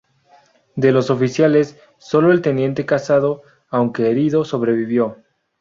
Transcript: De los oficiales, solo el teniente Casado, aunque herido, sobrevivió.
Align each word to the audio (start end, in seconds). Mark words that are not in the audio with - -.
De 0.75 0.91
los 0.91 1.11
oficiales, 1.11 1.77
solo 1.99 2.31
el 2.31 2.41
teniente 2.41 2.87
Casado, 2.87 3.43
aunque 3.69 4.09
herido, 4.09 4.43
sobrevivió. 4.43 5.17